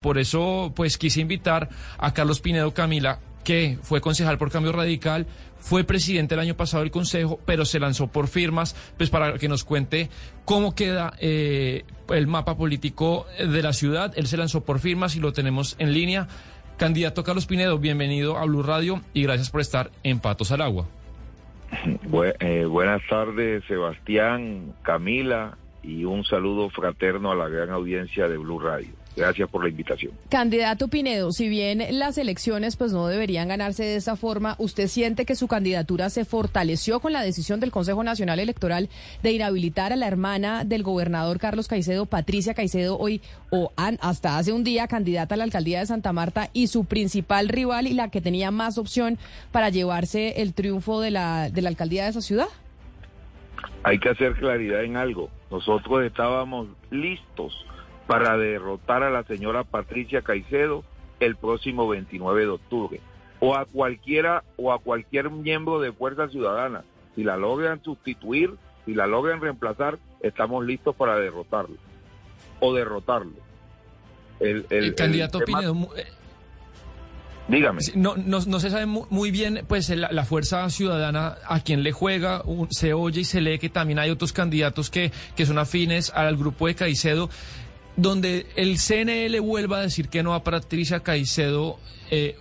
[0.00, 5.26] Por eso, pues quise invitar a Carlos Pinedo Camila, que fue concejal por Cambio Radical,
[5.58, 9.48] fue presidente el año pasado del Consejo, pero se lanzó por firmas, pues para que
[9.48, 10.08] nos cuente
[10.44, 14.12] cómo queda eh, el mapa político de la ciudad.
[14.14, 16.28] Él se lanzó por firmas y lo tenemos en línea.
[16.76, 20.86] Candidato Carlos Pinedo, bienvenido a Blue Radio y gracias por estar en Patos al Agua.
[22.40, 25.58] Eh, buenas tardes, Sebastián, Camila,
[25.88, 28.90] y un saludo fraterno a la gran audiencia de Blue Radio.
[29.16, 30.12] Gracias por la invitación.
[30.28, 35.24] Candidato Pinedo, si bien las elecciones pues no deberían ganarse de esa forma, ¿usted siente
[35.24, 38.90] que su candidatura se fortaleció con la decisión del Consejo Nacional Electoral
[39.22, 44.52] de inhabilitar a la hermana del gobernador Carlos Caicedo, Patricia Caicedo, hoy o hasta hace
[44.52, 48.10] un día candidata a la alcaldía de Santa Marta y su principal rival y la
[48.10, 49.18] que tenía más opción
[49.50, 52.48] para llevarse el triunfo de la, de la alcaldía de esa ciudad?
[53.82, 55.30] Hay que hacer claridad en algo.
[55.50, 57.64] Nosotros estábamos listos
[58.06, 60.84] para derrotar a la señora Patricia Caicedo
[61.20, 63.00] el próximo 29 de octubre.
[63.40, 66.84] O a cualquiera o a cualquier miembro de Fuerza Ciudadana.
[67.14, 68.54] Si la logran sustituir,
[68.86, 71.76] si la logran reemplazar, estamos listos para derrotarlo.
[72.60, 73.32] O derrotarlo.
[74.40, 76.06] El, candidato Pinedo, eh,
[77.48, 77.80] Dígame.
[77.94, 82.92] No, no, se sabe muy bien, pues, la, fuerza ciudadana a quien le juega, se
[82.92, 86.66] oye y se lee que también hay otros candidatos que, que son afines al grupo
[86.66, 87.30] de Caicedo
[87.98, 91.78] donde el CNE vuelva a decir que no a Patricia Caicedo,
[92.12, 92.36] eh,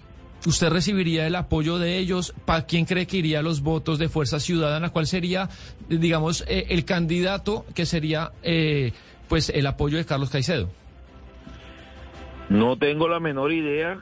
[0.45, 2.33] ¿usted recibiría el apoyo de ellos?
[2.45, 4.91] ¿Para quién cree que iría los votos de Fuerza Ciudadana?
[4.91, 5.49] ¿Cuál sería,
[5.89, 8.93] digamos, eh, el candidato que sería, eh,
[9.27, 10.69] pues, el apoyo de Carlos Caicedo?
[12.49, 13.99] No tengo la menor idea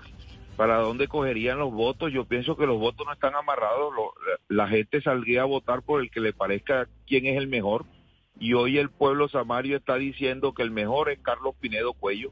[0.56, 2.11] para dónde cogerían los votos.
[2.11, 3.94] Yo pienso que los votos no están amarrados.
[4.48, 7.86] la gente saldría a votar por el que le parezca quién es el mejor
[8.39, 12.31] y hoy el pueblo samario está diciendo que el mejor es Carlos Pinedo Cuello.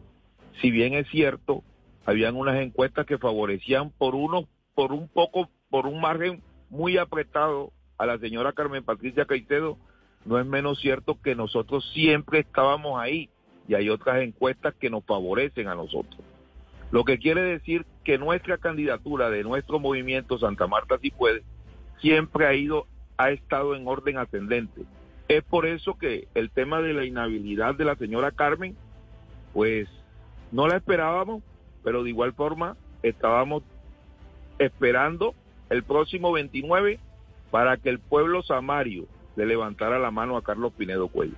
[0.61, 1.63] Si bien es cierto,
[2.05, 7.71] habían unas encuestas que favorecían por uno, por un poco, por un margen muy apretado
[7.97, 9.77] a la señora Carmen Patricia Caicedo,
[10.25, 13.29] no es menos cierto que nosotros siempre estábamos ahí
[13.67, 16.21] y hay otras encuestas que nos favorecen a nosotros.
[16.93, 21.41] Lo que quiere decir que nuestra candidatura de nuestro movimiento Santa Marta si puede
[21.99, 22.85] siempre ha ido
[23.17, 24.83] ha estado en orden ascendente
[25.27, 28.77] es por eso que el tema de la inhabilidad de la señora Carmen,
[29.53, 29.89] pues
[30.51, 31.41] no la esperábamos,
[31.83, 33.63] pero de igual forma estábamos
[34.59, 35.33] esperando
[35.71, 36.99] el próximo 29
[37.49, 41.37] para que el pueblo samario le levantara la mano a Carlos Pinedo Cuello.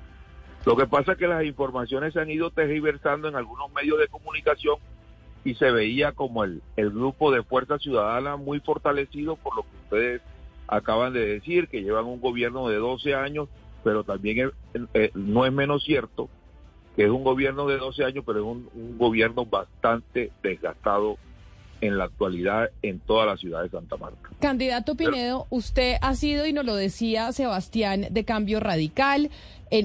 [0.66, 4.10] Lo que pasa es que las informaciones se han ido tergiversando en algunos medios de
[4.10, 4.80] comunicación
[5.46, 9.78] y se veía como el, el grupo de Fuerza Ciudadana muy fortalecido por lo que
[9.84, 10.22] ustedes
[10.68, 13.48] acaban de decir, que llevan un gobierno de 12 años
[13.86, 14.52] pero también
[14.96, 16.28] eh, no es menos cierto
[16.96, 21.18] que es un gobierno de 12 años, pero es un, gobierno bastante desgastado
[21.86, 24.30] en la actualidad en toda la ciudad de Santa Marta.
[24.40, 29.30] Candidato Pinedo, usted ha sido, y nos lo decía Sebastián, de cambio radical,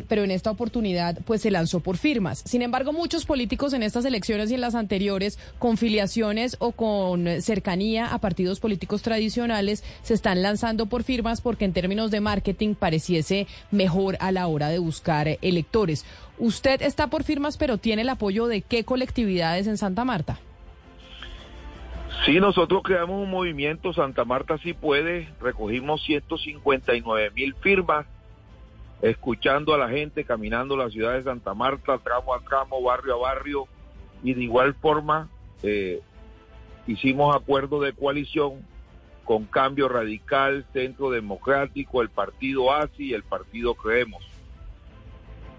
[0.09, 2.43] pero en esta oportunidad pues se lanzó por firmas.
[2.45, 7.27] Sin embargo, muchos políticos en estas elecciones y en las anteriores, con filiaciones o con
[7.41, 12.75] cercanía a partidos políticos tradicionales, se están lanzando por firmas porque en términos de marketing
[12.75, 16.05] pareciese mejor a la hora de buscar electores.
[16.39, 20.41] Usted está por firmas, pero tiene el apoyo de qué colectividades en Santa Marta?
[22.25, 28.07] Sí, nosotros creamos un movimiento, Santa Marta sí puede, recogimos 159 mil firmas
[29.01, 33.19] escuchando a la gente, caminando la ciudad de Santa Marta, tramo a tramo, barrio a
[33.19, 33.69] barrio,
[34.23, 35.29] y de igual forma
[35.63, 36.01] eh,
[36.87, 38.67] hicimos acuerdo de coalición
[39.25, 44.23] con Cambio Radical, Centro Democrático, el Partido ASI y el Partido Creemos.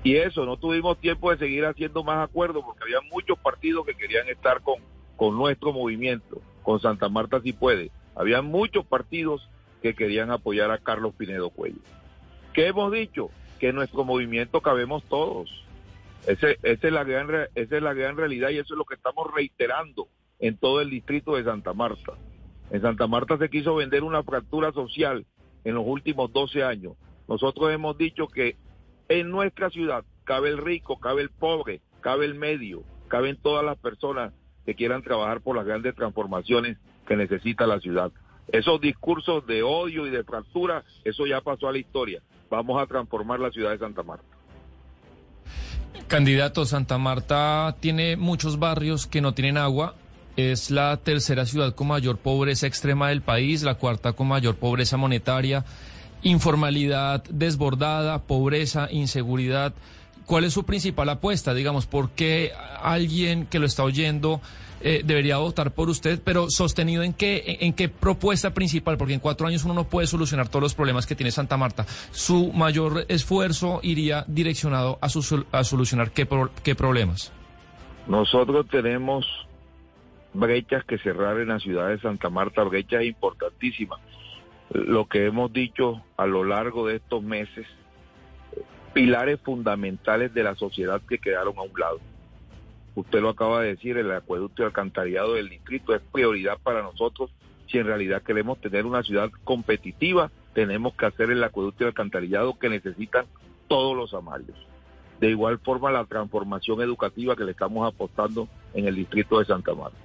[0.04, 3.96] Y eso, no tuvimos tiempo de seguir haciendo más acuerdos porque había muchos partidos que
[3.96, 4.76] querían estar con,
[5.16, 7.92] con nuestro movimiento, con Santa Marta si puede.
[8.16, 9.50] Había muchos partidos
[9.82, 11.80] que querían apoyar a Carlos Pinedo Cuello.
[12.54, 13.30] ¿Qué hemos dicho?
[13.60, 15.50] Que en nuestro movimiento cabemos todos.
[16.28, 20.08] Es la gran, esa es la gran realidad y eso es lo que estamos reiterando
[20.40, 22.14] en todo el distrito de Santa Marta.
[22.70, 25.26] En Santa Marta se quiso vender una fractura social
[25.64, 26.94] en los últimos 12 años.
[27.28, 28.56] Nosotros hemos dicho que
[29.10, 33.78] en nuestra ciudad cabe el rico, cabe el pobre, cabe el medio, caben todas las
[33.78, 34.34] personas
[34.66, 36.78] que quieran trabajar por las grandes transformaciones
[37.08, 38.12] que necesita la ciudad.
[38.48, 42.22] Esos discursos de odio y de fractura, eso ya pasó a la historia.
[42.50, 44.26] Vamos a transformar la ciudad de Santa Marta.
[46.08, 49.96] Candidato, Santa Marta tiene muchos barrios que no tienen agua.
[50.36, 54.98] Es la tercera ciudad con mayor pobreza extrema del país, la cuarta con mayor pobreza
[54.98, 55.64] monetaria,
[56.24, 59.74] informalidad desbordada, pobreza, inseguridad.
[60.26, 61.54] ¿Cuál es su principal apuesta?
[61.54, 62.52] Digamos, ¿por qué
[62.82, 64.42] alguien que lo está oyendo
[64.84, 69.20] eh, debería votar por usted, pero sostenido en qué, en, qué propuesta principal, porque en
[69.20, 71.86] cuatro años uno no puede solucionar todos los problemas que tiene Santa Marta.
[72.12, 76.28] Su mayor esfuerzo iría direccionado a, a solucionar qué,
[76.64, 77.32] qué problemas.
[78.08, 79.28] Nosotros tenemos
[80.34, 84.00] brechas que cerrar en la ciudad de Santa Marta, brechas importantísimas.
[84.74, 87.68] Lo que hemos dicho a lo largo de estos meses,
[88.94, 92.00] pilares fundamentales de la sociedad que quedaron a un lado
[92.96, 97.32] usted lo acaba de decir, el acueducto y alcantarillado del distrito es prioridad para nosotros.
[97.68, 102.60] Si en realidad queremos tener una ciudad competitiva, tenemos que hacer el acueducto y alcantarillado
[102.60, 103.26] que necesitan
[103.68, 104.58] todos los amarios.
[105.22, 109.74] De igual forma, la transformación educativa que le estamos apostando en el distrito de Santa
[109.74, 109.98] Marta.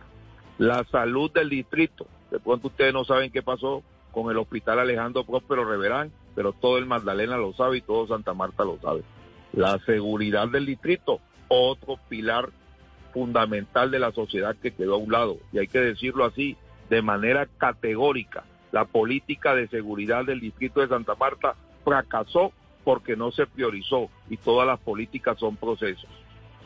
[0.58, 2.06] La salud del distrito.
[2.30, 3.82] De pronto ustedes no saben qué pasó
[4.16, 8.32] con el hospital Alejandro Próspero Reverán, pero todo el Magdalena lo sabe y todo Santa
[8.32, 9.02] Marta lo sabe.
[9.52, 12.48] La seguridad del distrito, otro pilar
[13.12, 15.36] fundamental de la sociedad que quedó a un lado.
[15.52, 16.56] Y hay que decirlo así,
[16.88, 18.44] de manera categórica.
[18.72, 21.54] La política de seguridad del distrito de Santa Marta
[21.84, 22.52] fracasó
[22.84, 26.08] porque no se priorizó y todas las políticas son procesos.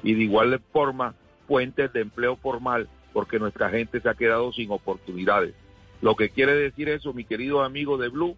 [0.05, 1.17] Y de igual forma,
[1.49, 5.53] fuentes de empleo formal porque nuestra gente se ha quedado sin oportunidades.
[6.01, 8.37] Lo que quiere decir eso, mi querido amigo de Blue,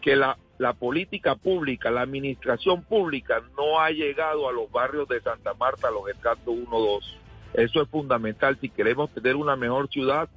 [0.00, 5.20] que la la política pública, la administración pública no ha llegado a los barrios de
[5.20, 7.18] Santa Marta, a los escasos 1, 2.
[7.54, 8.58] Eso es fundamental.
[8.60, 10.28] Si queremos tener una mejor ciudad,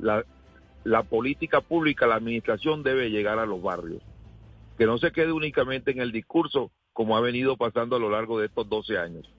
[0.00, 0.24] la,
[0.82, 4.02] la política pública, la administración debe llegar a los barrios.
[4.76, 8.38] Que no se quede únicamente en el discurso, como ha venido pasando a lo largo
[8.40, 9.32] de estos 12 años.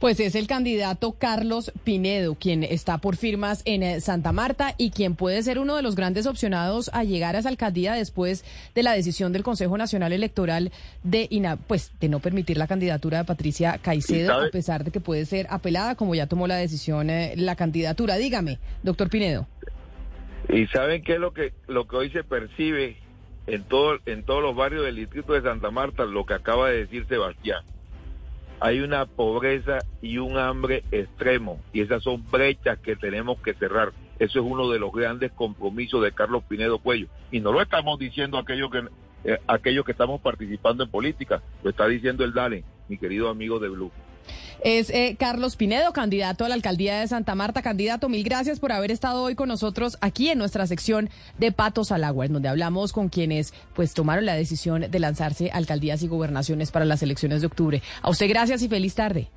[0.00, 4.92] Pues es el candidato Carlos Pinedo, quien está por firmas en eh, Santa Marta y
[4.92, 8.42] quien puede ser uno de los grandes opcionados a llegar a esa alcaldía después
[8.74, 11.28] de la decisión del Consejo Nacional Electoral de,
[11.66, 15.46] pues, de no permitir la candidatura de Patricia Caicedo, a pesar de que puede ser
[15.50, 18.16] apelada, como ya tomó la decisión eh, la candidatura.
[18.16, 19.48] Dígame, doctor Pinedo.
[20.48, 22.96] ¿Y saben qué es lo que, lo que hoy se percibe
[23.46, 26.06] en, todo, en todos los barrios del distrito de Santa Marta?
[26.06, 27.62] Lo que acaba de decir Sebastián
[28.60, 33.92] hay una pobreza y un hambre extremo y esas son brechas que tenemos que cerrar.
[34.18, 37.08] Eso es uno de los grandes compromisos de Carlos Pinedo Cuello.
[37.32, 38.84] Y no lo estamos diciendo aquellos que,
[39.24, 43.58] eh, aquellos que estamos participando en política, lo está diciendo el DANE, mi querido amigo
[43.58, 43.90] de Blue.
[44.62, 47.62] Es eh, Carlos Pinedo, candidato a la alcaldía de Santa Marta.
[47.62, 51.08] Candidato, mil gracias por haber estado hoy con nosotros aquí en nuestra sección
[51.38, 55.50] de Patos al Agua, en donde hablamos con quienes pues tomaron la decisión de lanzarse
[55.50, 57.82] alcaldías y gobernaciones para las elecciones de octubre.
[58.02, 59.30] A usted gracias y feliz tarde.